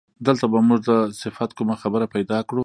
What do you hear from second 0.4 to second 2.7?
به موږ د صفت کومه خبره پیدا کړو.